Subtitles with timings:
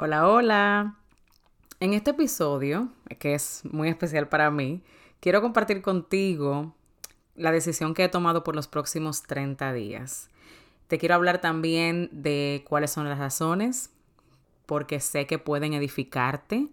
[0.00, 0.94] Hola, hola.
[1.80, 4.80] En este episodio, que es muy especial para mí,
[5.18, 6.72] quiero compartir contigo
[7.34, 10.30] la decisión que he tomado por los próximos 30 días.
[10.86, 13.90] Te quiero hablar también de cuáles son las razones,
[14.66, 16.68] porque sé que pueden edificarte.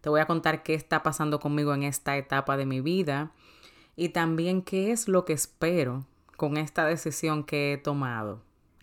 [0.00, 3.32] Te voy a contar qué está pasando conmigo en esta etapa de mi vida
[3.96, 6.06] y también qué es lo que espero
[6.38, 8.40] con esta decisión que he tomado.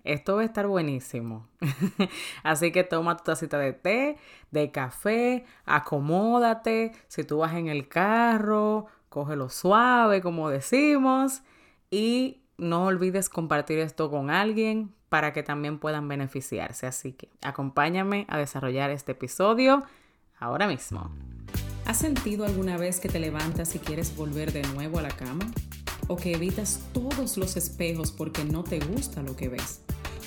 [0.10, 1.48] Esto va a estar buenísimo.
[2.44, 4.18] Así que toma tu tacita de té,
[4.50, 6.94] de café, acomódate.
[7.08, 11.44] Si tú vas en el carro, cógelo suave, como decimos.
[11.92, 16.88] Y no olvides compartir esto con alguien para que también puedan beneficiarse.
[16.88, 19.84] Así que acompáñame a desarrollar este episodio
[20.40, 21.12] ahora mismo.
[21.86, 25.46] ¿Has sentido alguna vez que te levantas y quieres volver de nuevo a la cama?
[26.08, 29.84] ¿O que evitas todos los espejos porque no te gusta lo que ves?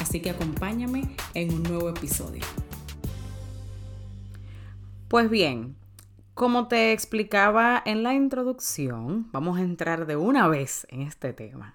[0.00, 2.42] Así que acompáñame en un nuevo episodio.
[5.08, 5.76] Pues bien,
[6.34, 11.74] como te explicaba en la introducción, vamos a entrar de una vez en este tema.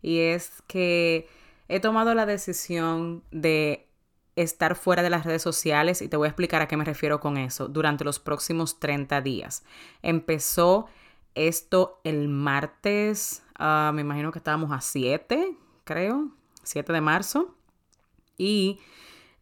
[0.00, 1.28] Y es que
[1.68, 3.86] he tomado la decisión de
[4.34, 7.20] estar fuera de las redes sociales y te voy a explicar a qué me refiero
[7.20, 9.62] con eso durante los próximos 30 días.
[10.00, 10.86] Empezó
[11.34, 16.30] esto el martes, ah, me imagino que estábamos a 7, creo,
[16.62, 17.54] 7 de marzo.
[18.38, 18.80] Y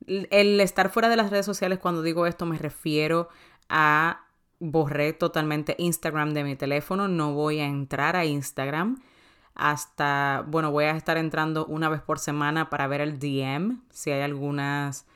[0.06, 3.28] el estar fuera de las redes sociales, cuando digo esto, me refiero
[3.68, 4.26] a
[4.58, 7.08] borré totalmente Instagram de mi teléfono.
[7.08, 9.00] No voy a entrar a Instagram
[9.54, 14.10] hasta, bueno, voy a estar entrando una vez por semana para ver el DM, si
[14.10, 15.06] hay algunas,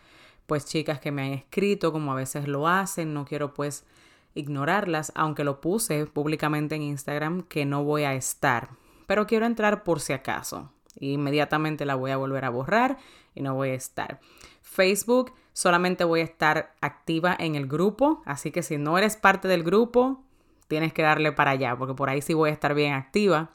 [0.47, 3.87] pues, chicas que me han escrito, como a veces lo hacen, no quiero, pues,
[4.35, 8.71] ignorarlas, aunque lo puse públicamente en Instagram, que no voy a estar,
[9.07, 10.71] pero quiero entrar por si acaso
[11.01, 12.99] inmediatamente la voy a volver a borrar
[13.35, 14.21] y no voy a estar.
[14.63, 19.49] Facebook solamente voy a estar activa en el grupo, así que si no eres parte
[19.49, 20.23] del grupo,
[20.69, 23.51] tienes que darle para allá, porque por ahí sí voy a estar bien activa.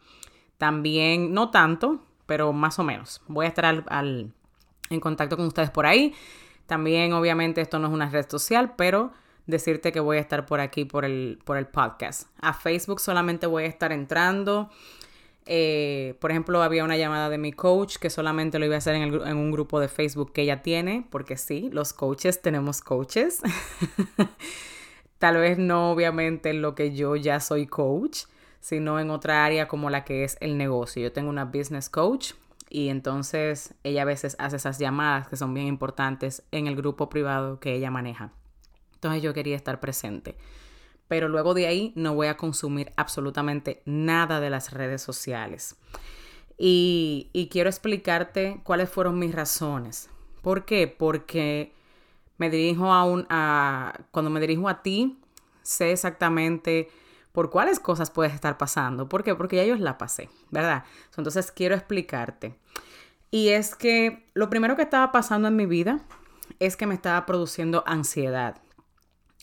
[0.58, 3.22] También, no tanto, pero más o menos.
[3.28, 4.34] Voy a estar al,
[4.90, 6.14] en contacto con ustedes por ahí.
[6.68, 9.12] También, obviamente, esto no es una red social, pero
[9.48, 12.30] decirte que voy a estar por aquí por el, por el podcast.
[12.40, 14.70] A Facebook solamente voy a estar entrando
[15.46, 18.96] eh, por ejemplo, había una llamada de mi coach que solamente lo iba a hacer
[18.96, 23.42] en, un grupo de Facebook que ella tiene, porque sí, los coaches tenemos coaches.
[25.18, 28.26] Tal vez no obviamente en lo que yo ya soy coach,
[28.60, 31.02] sino en otra área como la que es el negocio.
[31.02, 32.34] Yo tengo una business coach
[32.70, 37.10] y entonces ella a veces hace esas llamadas que son bien importantes en el grupo
[37.10, 38.32] privado que ella maneja.
[38.94, 40.36] Entonces yo quería estar presente
[41.10, 45.76] pero luego de ahí no voy a consumir absolutamente nada de las redes sociales.
[46.58, 50.10] Y, quiero explicarte cuáles fueron mis razones.
[50.42, 50.88] ¿Por qué?
[50.88, 51.74] Porque
[52.38, 55.20] me dirijo a un, a, cuando me dirijo a ti,
[55.64, 56.90] sé exactamente
[57.32, 59.10] por cuáles cosas puedes estar pasando.
[59.10, 59.34] ¿Por qué?
[59.34, 60.84] Porque ya yo la pasé, ¿verdad?
[61.18, 62.56] Entonces quiero explicarte.
[63.32, 66.02] Y es que lo primero que estaba pasando en mi vida
[66.60, 68.62] es que me estaba produciendo ansiedad.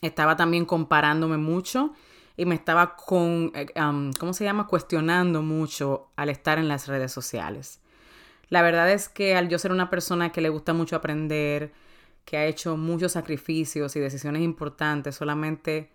[0.01, 1.93] Estaba también comparándome mucho
[2.35, 3.67] y me estaba con, eh,
[4.19, 4.67] ¿cómo se llama?
[4.67, 7.81] Cuestionando mucho al estar en las redes sociales.
[8.49, 11.73] La verdad es que al yo ser una persona que le gusta mucho aprender,
[12.25, 15.89] que ha hecho muchos sacrificios y decisiones importantes solamente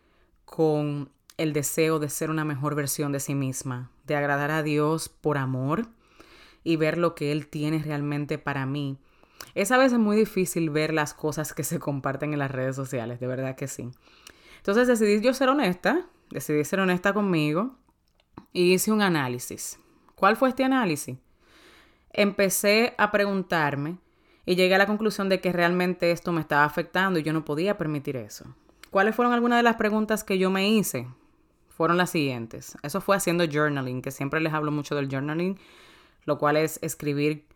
[0.45, 5.09] con el deseo de ser una mejor versión de sí misma, de agradar a Dios
[5.09, 5.87] por amor
[6.65, 8.99] y ver lo que Él tiene realmente para mí
[9.55, 13.21] es a veces muy difícil ver las cosas que se comparten en las redes sociales,
[13.21, 13.91] de verdad que sí.
[14.59, 17.77] Entonces decidí yo ser honesta, decidí ser honesta conmigo
[18.53, 19.79] y hice un análisis.
[20.15, 21.19] ¿Cuál fue este análisis?
[22.13, 23.99] Empecé a preguntarme
[24.45, 27.45] y llegué a la conclusión de que realmente esto me estaba afectando y yo no
[27.45, 28.45] podía permitir eso.
[28.91, 31.09] ¿Cuáles fueron algunas de las preguntas que yo me hice?
[31.69, 32.77] Fueron las siguientes.
[32.83, 35.59] Eso fue haciendo journaling, que siempre les hablo mucho del journaling,
[36.25, 37.47] lo cual es escribir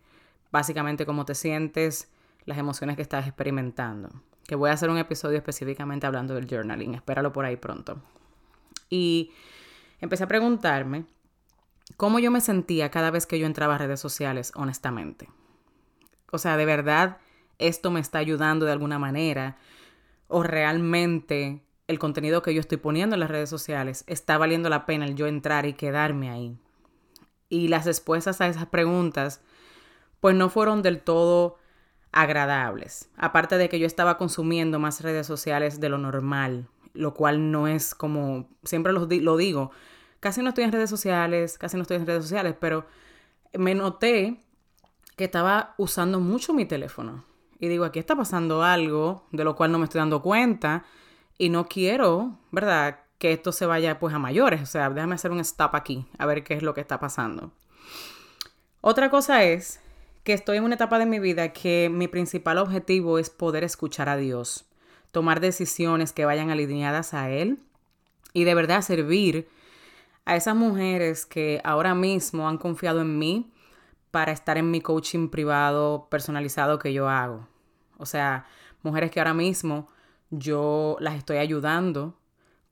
[0.57, 2.09] básicamente cómo te sientes,
[2.45, 4.09] las emociones que estás experimentando.
[4.47, 8.01] Que voy a hacer un episodio específicamente hablando del journaling, espéralo por ahí pronto.
[8.89, 9.31] Y
[10.01, 11.05] empecé a preguntarme
[11.95, 15.29] cómo yo me sentía cada vez que yo entraba a redes sociales, honestamente.
[16.31, 17.17] O sea, de verdad,
[17.59, 19.57] esto me está ayudando de alguna manera
[20.27, 24.87] o realmente el contenido que yo estoy poniendo en las redes sociales está valiendo la
[24.87, 26.57] pena el yo entrar y quedarme ahí.
[27.47, 29.41] Y las respuestas a esas preguntas,
[30.19, 31.57] pues no fueron del todo
[32.11, 33.09] agradables.
[33.17, 37.67] Aparte de que yo estaba consumiendo más redes sociales de lo normal, lo cual no
[37.67, 39.71] es como, siempre lo, lo digo,
[40.19, 42.85] casi no estoy en redes sociales, casi no estoy en redes sociales, pero
[43.53, 44.39] me noté
[45.15, 47.23] que estaba usando mucho mi teléfono.
[47.59, 50.85] Y digo, aquí está pasando algo de lo cual no me estoy dando cuenta
[51.37, 52.99] y no quiero, ¿verdad?
[53.17, 54.61] Que esto se vaya pues a mayores.
[54.61, 57.51] O sea, déjame hacer un stop aquí, a ver qué es lo que está pasando.
[58.81, 59.81] Otra cosa es
[60.27, 64.09] que estoy en una etapa de mi vida que mi principal objetivo es poder escuchar
[64.09, 64.65] a Dios,
[65.13, 67.59] tomar decisiones que vayan alineadas a Él
[68.33, 69.47] y de verdad servir
[70.25, 73.53] a esas mujeres que ahora mismo han confiado en mí
[74.11, 77.47] para estar en mi coaching privado personalizado que yo hago.
[77.97, 78.47] O sea,
[78.83, 79.87] mujeres que ahora mismo
[80.29, 82.19] yo las estoy ayudando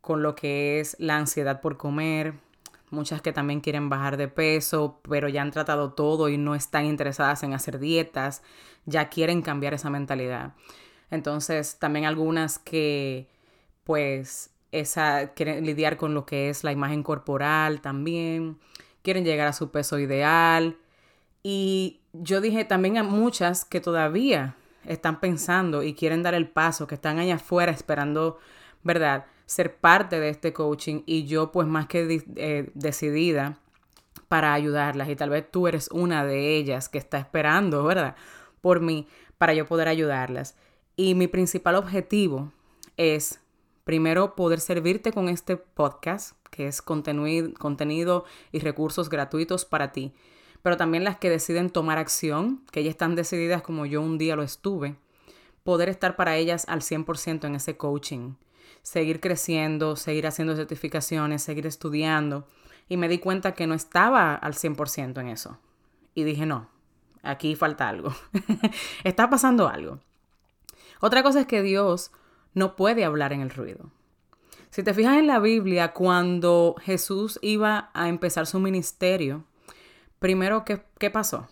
[0.01, 2.33] con lo que es la ansiedad por comer,
[2.89, 6.85] muchas que también quieren bajar de peso, pero ya han tratado todo y no están
[6.85, 8.43] interesadas en hacer dietas,
[8.85, 10.53] ya quieren cambiar esa mentalidad.
[11.11, 13.29] Entonces, también algunas que
[13.83, 18.59] pues esa quieren lidiar con lo que es la imagen corporal también,
[19.01, 20.77] quieren llegar a su peso ideal.
[21.43, 24.55] Y yo dije también a muchas que todavía
[24.85, 28.39] están pensando y quieren dar el paso, que están allá afuera esperando,
[28.83, 29.25] ¿verdad?
[29.45, 33.59] Ser parte de este coaching y yo pues más que eh, decidida
[34.27, 38.15] para ayudarlas y tal vez tú eres una de ellas que está esperando, ¿verdad?
[38.61, 39.07] Por mí,
[39.37, 40.55] para yo poder ayudarlas.
[40.95, 42.51] Y mi principal objetivo
[42.97, 43.39] es,
[43.83, 50.13] primero, poder servirte con este podcast, que es contenido, contenido y recursos gratuitos para ti,
[50.63, 54.35] pero también las que deciden tomar acción, que ya están decididas como yo un día
[54.35, 54.95] lo estuve,
[55.63, 58.33] poder estar para ellas al 100% en ese coaching
[58.85, 62.47] seguir creciendo, seguir haciendo certificaciones, seguir estudiando.
[62.87, 65.57] Y me di cuenta que no estaba al 100% en eso.
[66.13, 66.69] Y dije, no,
[67.23, 68.13] aquí falta algo.
[69.03, 69.99] Está pasando algo.
[71.01, 72.11] Otra cosa es que Dios
[72.53, 73.89] no puede hablar en el ruido.
[74.69, 79.45] Si te fijas en la Biblia, cuando Jesús iba a empezar su ministerio,
[80.19, 81.47] primero, ¿qué, qué pasó?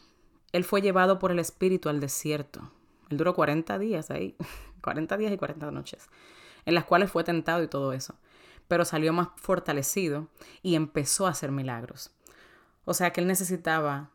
[0.52, 2.72] Él fue llevado por el Espíritu al desierto.
[3.10, 4.36] Él duró 40 días ahí,
[4.84, 6.10] 40 días y 40 noches
[6.66, 8.16] en las cuales fue tentado y todo eso,
[8.68, 10.28] pero salió más fortalecido
[10.62, 12.12] y empezó a hacer milagros.
[12.86, 14.12] O sea que él necesitaba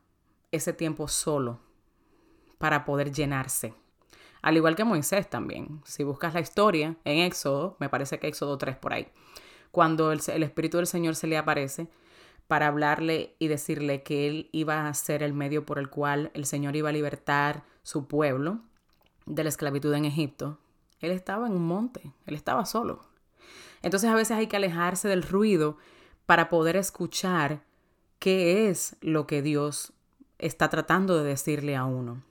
[0.53, 1.61] ese tiempo solo
[2.59, 3.75] para poder llenarse.
[4.43, 5.81] Al igual que Moisés también.
[5.85, 9.09] Si buscas la historia en Éxodo, me parece que Éxodo 3 por ahí,
[9.71, 11.89] cuando el, el Espíritu del Señor se le aparece
[12.47, 16.47] para hablarle y decirle que él iba a ser el medio por el cual el
[16.47, 18.61] Señor iba a libertar su pueblo
[19.27, 20.59] de la esclavitud en Egipto,
[21.01, 23.01] él estaba en un monte, él estaba solo.
[23.83, 25.77] Entonces a veces hay que alejarse del ruido
[26.27, 27.63] para poder escuchar
[28.19, 29.93] qué es lo que Dios
[30.39, 32.23] está tratando de decirle a uno.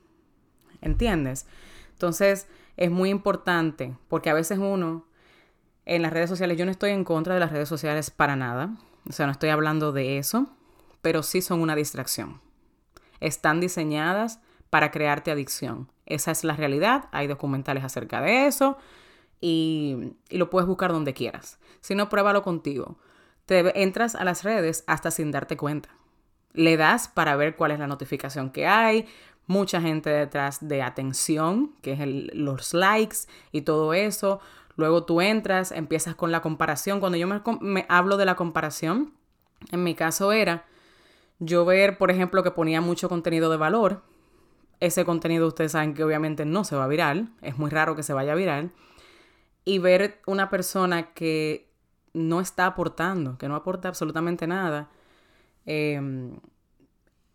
[0.82, 1.48] ¿Entiendes?
[1.94, 5.06] Entonces es muy importante porque a veces uno
[5.86, 8.76] en las redes sociales, yo no estoy en contra de las redes sociales para nada,
[9.10, 10.48] o sea, no estoy hablando de eso,
[11.02, 12.42] pero sí son una distracción.
[13.22, 15.90] Están diseñadas para crearte adicción.
[16.06, 17.06] Esa es la realidad.
[17.12, 18.78] Hay documentales acerca de eso
[19.42, 21.60] y, lo puedes buscar donde quieras.
[21.82, 22.98] Si no, pruébalo contigo.
[23.46, 25.90] Te entras a las redes hasta sin darte cuenta.
[26.54, 29.06] Le das para ver cuál es la notificación que hay.
[29.46, 32.00] Mucha gente detrás de atención, que es
[32.36, 33.18] los likes
[33.52, 34.42] y todo eso.
[34.76, 37.00] Luego tú entras, empiezas con la comparación.
[37.00, 39.14] Cuando yo me, me hablo de la comparación,
[39.72, 40.66] en mi caso era
[41.40, 44.02] yo ver, por ejemplo, que ponía mucho contenido de valor
[44.80, 48.14] ese contenido ustedes saben que obviamente no se va viral, es muy raro que se
[48.14, 48.72] vaya viral,
[49.66, 51.70] y ver una persona que
[52.14, 54.90] no está aportando, que no aporta absolutamente nada,
[55.66, 56.40] em,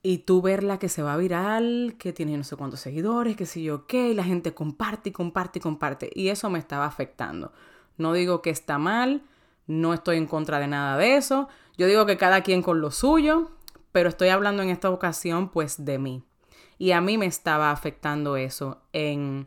[0.03, 3.63] y tú verla que se va viral, que tiene no sé cuántos seguidores, que sé
[3.63, 7.53] yo qué, y la gente comparte y comparte y comparte, y eso me estaba afectando.
[7.99, 9.23] No digo que está mal,
[9.67, 12.91] no estoy en contra de nada de eso, yo digo que cada quien con lo
[12.91, 13.51] suyo,
[13.93, 16.25] pero estoy hablando en esta ocasión pues de mí.
[16.83, 19.47] Y a mí me estaba afectando eso en,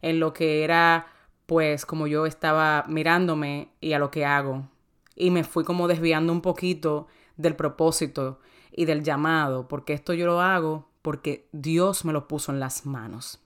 [0.00, 1.08] en lo que era,
[1.44, 4.66] pues, como yo estaba mirándome y a lo que hago.
[5.14, 7.06] Y me fui como desviando un poquito
[7.36, 8.40] del propósito
[8.72, 12.86] y del llamado, porque esto yo lo hago porque Dios me lo puso en las
[12.86, 13.42] manos.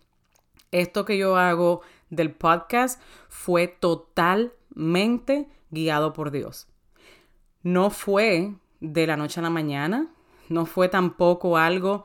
[0.71, 6.69] Esto que yo hago del podcast fue totalmente guiado por Dios.
[7.65, 10.07] No fue de la noche a la mañana,
[10.49, 12.05] no fue tampoco algo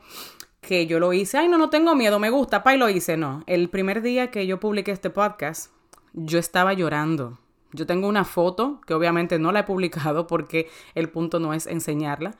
[0.61, 3.17] que yo lo hice, ay, no, no tengo miedo, me gusta, pa, y lo hice.
[3.17, 5.71] No, el primer día que yo publiqué este podcast,
[6.13, 7.37] yo estaba llorando
[7.71, 11.67] Yo tengo una foto que obviamente no la he publicado porque el punto no es
[11.67, 12.35] enseñarla,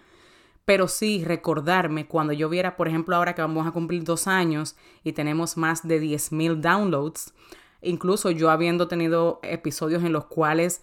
[0.66, 4.76] pero sí recordarme cuando yo viera, por ejemplo, ahora que vamos a cumplir dos años
[5.04, 7.34] y tenemos más de 10.000 downloads,
[7.82, 10.82] incluso yo habiendo tenido episodios en los cuales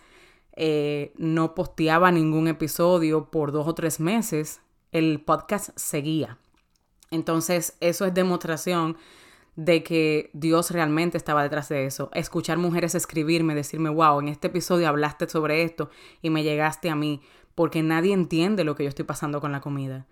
[0.57, 4.61] eh, no posteaba ningún episodio por dos o tres meses,
[4.93, 6.38] el podcast seguía.
[7.11, 8.97] Entonces, eso es demostración
[9.57, 12.11] de que Dios realmente estaba detrás de eso.
[12.13, 15.91] Escuchar mujeres escribirme, decirme, wow, en este episodio hablaste sobre esto
[16.23, 17.23] y me llegaste a mí,
[17.55, 20.07] porque nadie entiende lo que yo estoy pasando con la comida.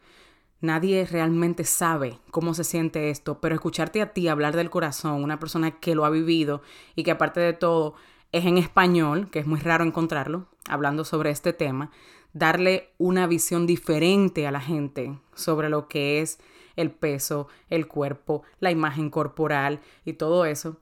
[0.61, 5.39] Nadie realmente sabe cómo se siente esto, pero escucharte a ti hablar del corazón, una
[5.39, 6.63] persona que lo ha vivido
[6.95, 7.97] y que aparte de todo
[8.33, 11.91] es en español, que es muy raro encontrarlo, hablando sobre este tema,
[12.33, 16.39] darle una visión diferente a la gente sobre lo que es
[16.76, 20.78] el peso, el cuerpo, la imagen corporal y todo eso,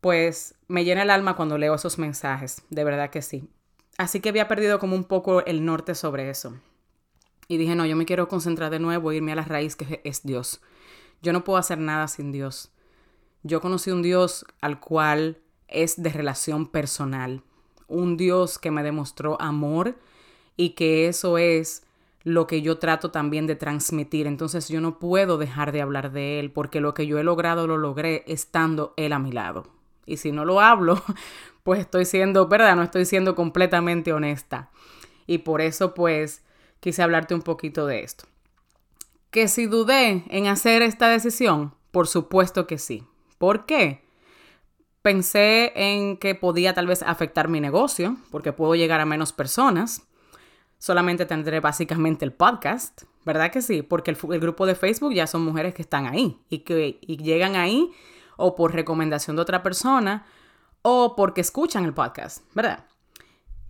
[0.00, 3.48] pues me llena el alma cuando leo esos mensajes, de verdad que sí.
[3.98, 6.54] Así que había perdido como un poco el norte sobre eso.
[7.48, 10.22] Y dije, no, yo me quiero concentrar de nuevo, irme a la raíz que es
[10.22, 10.60] Dios.
[11.20, 12.72] Yo no puedo hacer nada sin Dios.
[13.42, 17.42] Yo conocí un Dios al cual es de relación personal,
[17.88, 19.98] un Dios que me demostró amor
[20.56, 21.84] y que eso es
[22.24, 24.26] lo que yo trato también de transmitir.
[24.26, 27.66] Entonces yo no puedo dejar de hablar de Él porque lo que yo he logrado
[27.66, 29.66] lo logré estando Él a mi lado.
[30.06, 31.02] Y si no lo hablo,
[31.62, 32.76] pues estoy siendo, ¿verdad?
[32.76, 34.70] No estoy siendo completamente honesta.
[35.26, 36.42] Y por eso pues
[36.80, 38.24] quise hablarte un poquito de esto.
[39.30, 43.04] Que si dudé en hacer esta decisión, por supuesto que sí.
[43.38, 44.02] ¿Por qué?
[45.00, 50.06] Pensé en que podía tal vez afectar mi negocio, porque puedo llegar a menos personas
[50.82, 53.82] solamente tendré básicamente el podcast, ¿verdad que sí?
[53.82, 57.92] Porque el, grupo de Facebook ya son mujeres que están ahí y que llegan ahí
[58.36, 60.26] o por recomendación de otra persona
[60.82, 62.84] o porque escuchan el podcast, ¿verdad?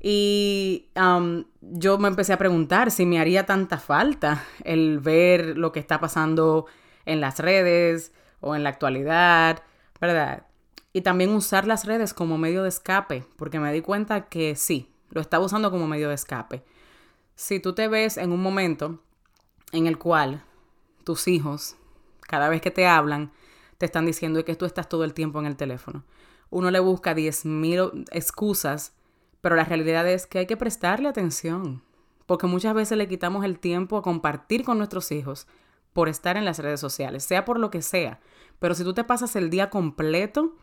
[0.01, 5.71] Y um, yo me empecé a preguntar si me haría tanta falta el ver lo
[5.71, 6.65] que está pasando
[7.05, 9.63] en las redes o en la actualidad,
[10.01, 10.47] ¿verdad?
[10.95, 14.89] Y también usar las redes como medio de escape, porque me di cuenta que sí,
[15.11, 16.65] lo estaba usando como medio de escape
[17.35, 19.01] si tú te ves en un momento
[19.73, 20.45] en el cual
[21.05, 21.77] tus hijos,
[22.21, 23.33] cada vez que te hablan,
[23.79, 26.05] te están diciendo que tú estás todo el tiempo en el teléfono.
[26.51, 28.95] Uno le busca 10.000 excusas,
[29.41, 31.83] pero la realidad es que hay que prestarle atención,
[32.27, 35.47] porque muchas veces le quitamos el tiempo a compartir con nuestros hijos
[35.93, 38.21] por estar en las redes sociales, sea por lo que sea.
[38.59, 40.55] Pero si tú te pasas el día completo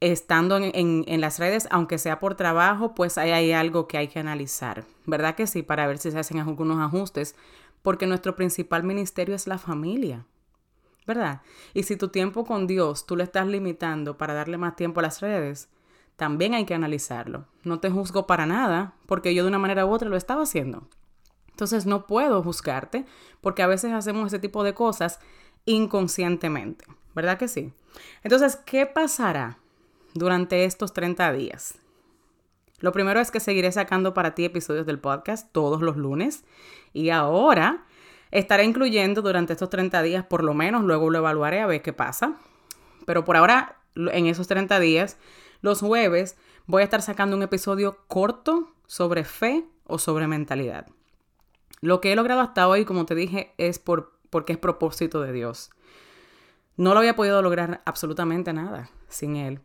[0.00, 4.18] estando en, las redes, aunque sea por trabajo, pues ahí hay algo que hay que
[4.18, 5.62] analizar, ¿verdad que sí?
[5.62, 7.34] Para ver si se hacen algunos ajustes,
[7.82, 10.26] porque nuestro principal ministerio es la familia,
[11.06, 11.40] ¿verdad?
[11.72, 15.04] Y si tu tiempo con Dios tú le estás limitando para darle más tiempo a
[15.04, 15.68] las redes,
[16.16, 17.46] también hay que analizarlo.
[17.62, 20.88] No te juzgo para nada, porque yo de una manera u otra lo estaba haciendo.
[21.50, 23.06] Entonces no puedo juzgarte,
[23.40, 25.20] porque a veces hacemos ese tipo de cosas
[25.64, 26.84] inconscientemente,
[27.14, 27.72] ¿verdad que sí?
[28.22, 29.58] Entonces, ¿qué pasará
[30.16, 31.78] durante estos 30 días.
[32.80, 36.44] Lo primero es que seguiré sacando para ti episodios del podcast todos los lunes
[36.92, 37.86] y ahora
[38.30, 41.92] estaré incluyendo durante estos 30 días por lo menos, luego lo evaluaré a ver qué
[41.92, 42.36] pasa.
[43.06, 45.16] Pero por ahora, en esos 30 días,
[45.62, 50.86] los jueves voy a estar sacando un episodio corto sobre fe o sobre mentalidad.
[51.80, 55.32] Lo que he logrado hasta hoy, como te dije, es por, porque es propósito de
[55.32, 55.70] Dios.
[56.76, 59.60] No lo había podido lograr absolutamente nada sin Él.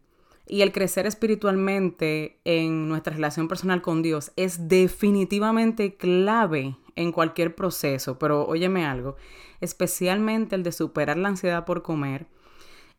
[0.47, 7.55] Y el crecer espiritualmente en nuestra relación personal con Dios es definitivamente clave en cualquier
[7.55, 8.19] proceso.
[8.19, 9.15] Pero óyeme algo,
[9.61, 12.27] especialmente el de superar la ansiedad por comer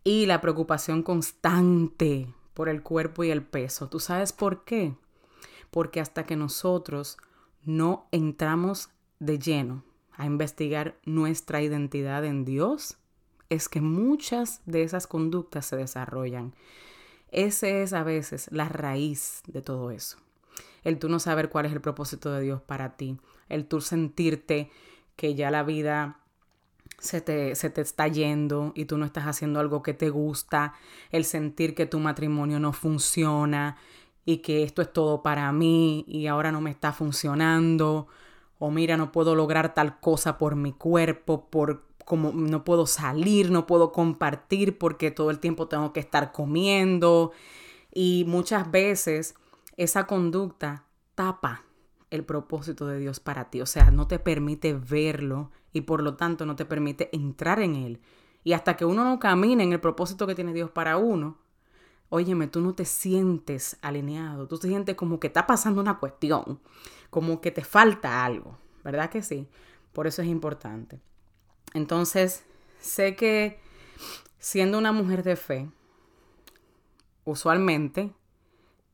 [0.04, 3.88] y la preocupación constante por el cuerpo y el peso.
[3.88, 4.94] ¿Tú sabes por qué?
[5.70, 7.18] Porque hasta que nosotros
[7.64, 12.98] no entramos de lleno a investigar nuestra identidad en Dios,
[13.48, 16.54] es que muchas de esas conductas se desarrollan.
[17.32, 20.18] Ese es a veces la raíz de todo eso.
[20.84, 23.18] El tú no saber cuál es el propósito de Dios para ti.
[23.48, 24.70] El tú sentirte
[25.16, 26.18] que ya la vida
[26.98, 30.74] se te, se te, está yendo y tú no estás haciendo algo que te gusta,
[31.10, 33.76] el sentir que tu matrimonio no funciona
[34.24, 38.06] y que esto es todo para mí y ahora no me está funcionando,
[38.58, 43.50] o mira, no puedo lograr tal cosa por mi cuerpo, por como no puedo salir,
[43.50, 47.32] no puedo compartir porque todo el tiempo tengo que estar comiendo
[47.92, 49.34] y muchas veces
[49.76, 51.64] esa conducta tapa
[52.10, 56.14] el propósito de Dios para ti, o sea, no te permite verlo y por lo
[56.14, 58.00] tanto no te permite entrar en él.
[58.44, 61.38] Y hasta que uno no camine en el propósito que tiene Dios para uno,
[62.10, 66.60] óyeme, tú no te sientes alineado, tú te sientes como que está pasando una cuestión,
[67.08, 69.48] como que te falta algo, ¿verdad que sí?
[69.94, 71.00] Por eso es importante.
[71.74, 72.44] Entonces,
[72.80, 73.60] sé que
[74.38, 75.68] siendo una mujer de fe,
[77.24, 78.12] usualmente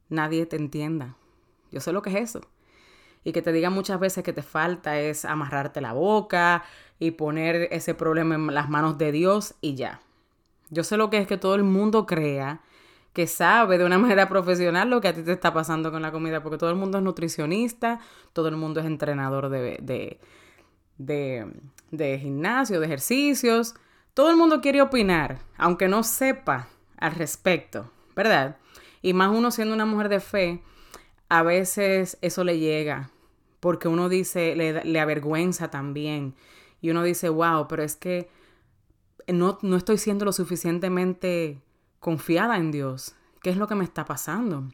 [0.09, 1.17] nadie te entienda.
[1.71, 2.41] Yo sé lo que es eso.
[3.25, 6.65] Y que te digan muchas veces que te falta es amarrarte la boca
[6.99, 10.01] y poner ese problema en las manos de Dios y ya.
[10.71, 12.63] Yo sé lo que es que todo el mundo crea
[13.13, 16.13] que sabe de una manera profesional lo que a ti te está pasando con la
[16.13, 18.01] comida, porque todo el mundo es nutricionista,
[18.33, 20.21] todo el mundo es entrenador de, de,
[20.99, 21.47] de,
[21.91, 23.75] de gimnasio, de ejercicios,
[24.15, 28.57] todo el mundo quiere opinar, aunque no sepa al respecto, ¿verdad?
[29.01, 30.63] Y más uno siendo una mujer de fe,
[31.29, 33.11] a veces eso le llega,
[33.61, 36.35] porque uno dice, le, le avergüenza también,
[36.81, 38.29] y uno dice, wow, pero es que
[39.29, 41.61] no, no estoy siendo lo suficientemente
[42.01, 43.15] confiada en Dios.
[43.43, 44.65] ¿Qué es lo que me está pasando?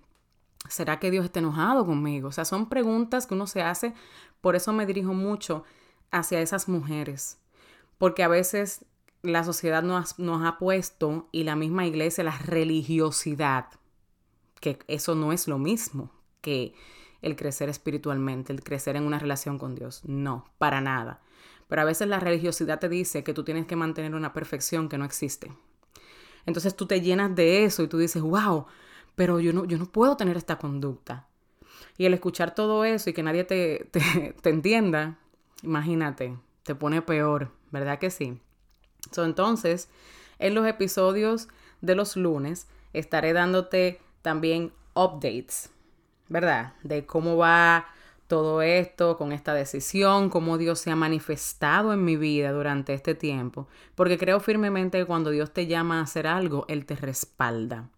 [0.69, 2.29] ¿Será que Dios está enojado conmigo?
[2.29, 3.95] O sea, son preguntas que uno se hace,
[4.41, 5.65] por eso me dirijo mucho
[6.15, 7.39] hacia esas mujeres,
[7.99, 8.85] porque a veces
[9.23, 13.67] la sociedad nos, nos ha puesto y la misma iglesia la religiosidad,
[14.61, 16.75] que eso no es lo mismo que
[17.23, 20.03] el crecer espiritualmente, el crecer en una relación con Dios.
[20.05, 21.23] No, para nada.
[21.69, 24.99] Pero a veces la religiosidad te dice que tú tienes que mantener una perfección que
[24.99, 25.51] no existe.
[26.47, 28.67] Entonces tú te llenas de eso y tú dices, wow,
[29.15, 31.27] pero yo no, yo no puedo tener esta conducta.
[31.97, 35.19] Y el escuchar todo eso y que nadie te, te, entienda,
[35.65, 38.41] imagínate, te pone peor, ¿verdad que sí?
[39.17, 39.91] entonces,
[40.39, 41.49] en los episodios
[41.83, 45.71] de los lunes estaré dándote también updates,
[46.29, 46.73] ¿verdad?
[46.83, 47.87] De cómo va
[48.27, 53.15] todo esto, con esta decisión, cómo Dios se ha manifestado en mi vida durante este
[53.15, 57.91] tiempo, porque creo firmemente que cuando Dios te llama a hacer algo, Él te respalda.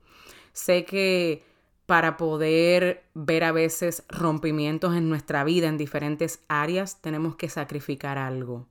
[0.52, 1.44] Sé que
[1.87, 8.18] para poder ver a veces rompimientos en nuestra vida en diferentes áreas, tenemos que sacrificar
[8.18, 8.66] algo.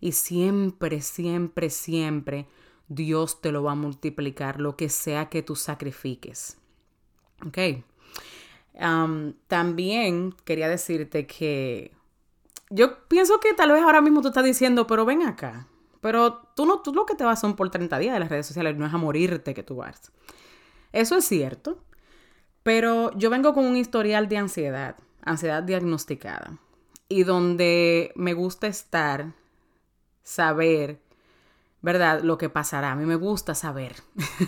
[0.00, 2.46] Y siempre, siempre, siempre
[2.88, 6.56] Dios te lo va a multiplicar, lo que sea que tú sacrifiques.
[7.46, 7.58] ¿Ok?
[9.48, 11.92] también quería decirte que
[12.70, 15.66] yo pienso que tal vez ahora mismo tú estás diciendo, pero ven acá.
[16.00, 18.46] Pero tú no, tú lo que te vas son por 30 días de las redes
[18.46, 20.12] sociales, no es a morirte que tú vas.
[20.92, 21.78] Eso es cierto,
[22.70, 26.56] pero yo vengo con un historial de ansiedad, ansiedad diagnosticada,
[27.08, 29.32] y donde me gusta estar,
[30.22, 31.00] saber
[31.82, 32.22] ¿verdad?
[32.22, 32.92] Lo que pasará.
[32.92, 33.96] A mí me gusta saber.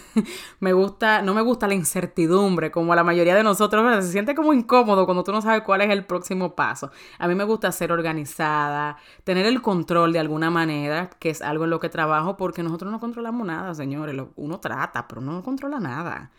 [0.60, 4.02] me gusta, no me gusta la incertidumbre, como la mayoría de nosotros, ¿verdad?
[4.02, 6.92] Se siente como incómodo cuando tú no sabes cuál es el próximo paso.
[7.18, 11.64] A mí me gusta ser organizada, tener el control de alguna manera, que es algo
[11.64, 14.14] en lo que trabajo, porque nosotros no controlamos nada, señores.
[14.36, 16.30] Uno trata, pero no controla nada.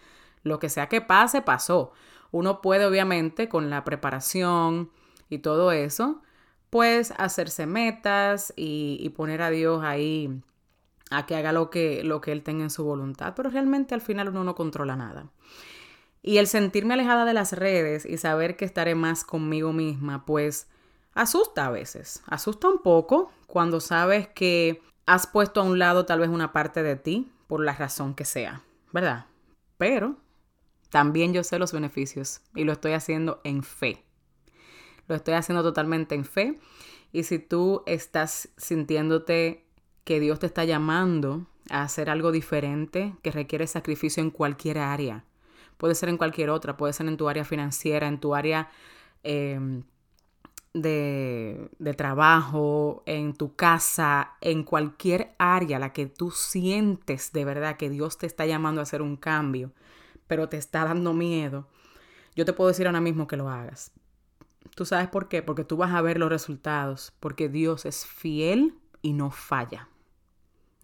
[0.44, 1.92] Lo que sea que pase, pasó.
[2.32, 4.92] Uno puede, obviamente, con la preparación
[5.30, 6.22] y todo eso,
[6.70, 10.42] pues hacerse metas y, y poner a Dios ahí
[11.14, 14.02] a que haga lo que, lo que él tenga en su voluntad, pero realmente al
[14.02, 15.28] final uno no controla nada.
[16.22, 20.68] Y el sentirme alejada de las redes y saber que estaré más conmigo misma, pues
[21.14, 26.20] asusta a veces, asusta un poco cuando sabes que has puesto a un lado tal
[26.20, 29.26] vez una parte de ti por la razón que sea, ¿verdad?
[29.78, 30.16] Pero
[30.94, 34.04] también yo sé los beneficios y lo estoy haciendo en fe.
[35.08, 36.60] Lo estoy haciendo totalmente en fe.
[37.12, 39.66] Y si tú estás sintiéndote
[40.04, 45.26] que Dios te está llamando a hacer algo diferente que requiere sacrificio en cualquier área.
[45.78, 48.70] Puede ser en cualquier otra, puede ser en tu área financiera, en tu área
[49.24, 49.82] em,
[50.76, 57.78] de, de, trabajo, en tu casa, en cualquier área la que tú sientes de verdad
[57.78, 59.74] que Dios te está llamando a hacer un cambio,
[60.28, 61.68] pero te está dando miedo.
[62.36, 63.92] Yo te puedo decir ahora mismo que lo hagas.
[64.76, 65.42] ¿Tú sabes por qué?
[65.42, 69.90] Porque tú vas a ver los resultados, porque Dios es fiel y no falla.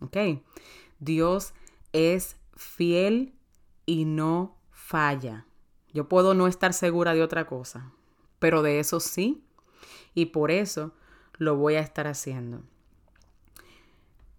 [0.01, 0.17] ¿Ok?
[0.99, 1.53] Dios
[1.93, 3.33] es fiel
[3.85, 5.45] y no falla.
[5.93, 7.91] Yo puedo no estar segura de otra cosa,
[8.37, 9.43] pero de eso sí,
[10.13, 10.93] y por eso
[11.37, 12.61] lo voy a estar haciendo.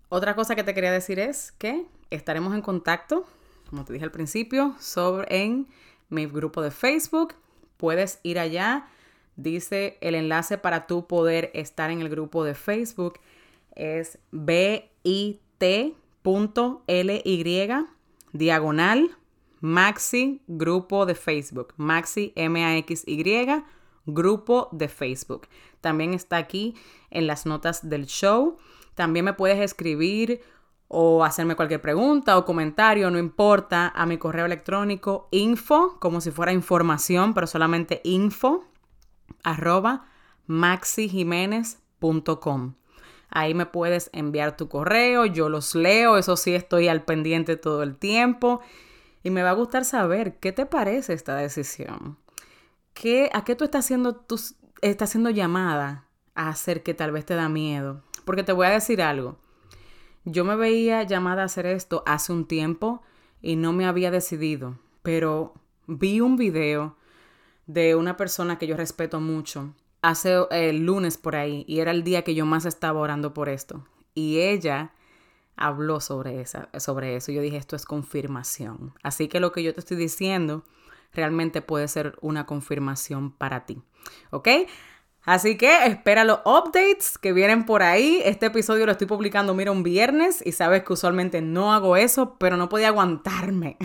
[0.09, 3.27] Otra cosa que te quería decir es que estaremos en contacto,
[3.71, 5.69] como te dije al principio, sobre en
[6.09, 7.35] mi grupo de Facebook.
[7.77, 8.89] Puedes ir allá,
[9.37, 13.21] dice el enlace para tú poder estar en el grupo de Facebook
[13.75, 15.95] es BIT t.ly
[18.33, 19.17] diagonal
[19.61, 21.75] Maxi Grupo de Facebook.
[21.77, 23.65] Maxi M-A-X-Y
[24.07, 25.49] Grupo de Facebook.
[25.81, 26.75] También está aquí
[27.11, 28.57] en las notas del show.
[28.95, 30.41] También me puedes escribir
[30.93, 36.33] o hacerme cualquier pregunta o comentario, no importa, a mi correo electrónico info, como si
[36.33, 38.65] fuera información, pero solamente info,
[39.45, 40.07] arroba
[40.49, 42.75] maxijiménez.com.
[43.29, 47.85] Ahí me puedes enviar tu correo, yo los leo, eso sí estoy al pendiente todo
[47.85, 48.61] el tiempo.
[49.23, 52.19] Y me va a gustar saber qué te parece esta decisión.
[52.95, 54.41] ¿Qué, ¿A qué tú estás haciendo, tú
[54.83, 58.03] estás haciendo llamada a hacer que tal vez te da miedo?
[58.25, 59.39] Porque te voy a decir algo.
[60.25, 63.03] Yo me veía llamada a hacer esto hace un tiempo
[63.41, 65.55] y no me había decidido, pero
[65.87, 66.97] vi un video
[67.67, 72.05] de una persona que yo respeto mucho hace el lunes por ahí y era el
[72.05, 73.87] día que yo más estaba orando por esto.
[74.15, 74.93] Y ella
[75.57, 77.33] habló sobre, esa, sobre eso.
[77.33, 78.95] Yo dije, esto es confirmación.
[79.03, 80.65] Así que lo que yo te estoy diciendo
[81.13, 83.83] realmente puede ser una confirmación para ti.
[84.31, 84.49] ¿Ok?
[85.25, 88.23] Así que espera los updates que vienen por ahí.
[88.25, 92.37] Este episodio lo estoy publicando, mira, un viernes y sabes que usualmente no hago eso,
[92.39, 93.77] pero no podía aguantarme.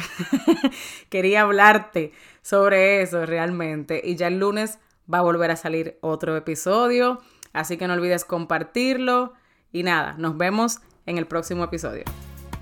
[1.09, 4.01] Quería hablarte sobre eso realmente.
[4.03, 4.79] Y ya el lunes
[5.13, 7.21] va a volver a salir otro episodio.
[7.51, 9.33] Así que no olvides compartirlo.
[9.71, 12.05] Y nada, nos vemos en el próximo episodio.